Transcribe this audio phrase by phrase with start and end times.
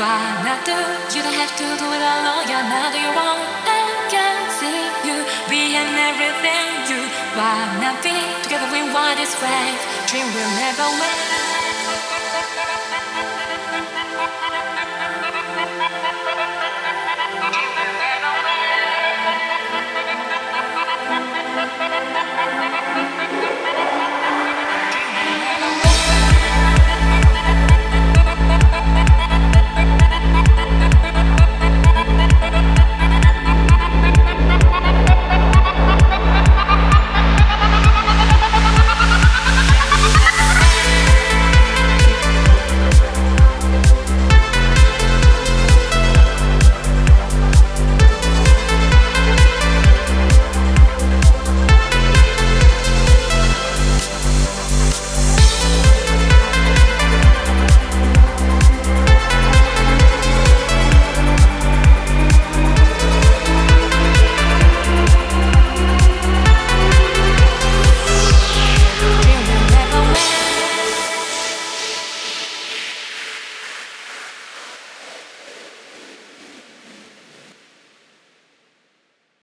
[0.00, 0.72] Why not do?
[1.12, 2.48] You don't have to do it alone.
[2.48, 3.44] You're not you want.
[3.68, 7.04] I can see you being everything you.
[7.36, 8.64] Why not be together?
[8.72, 9.80] We want this wave.
[10.08, 11.29] Dream will never wait.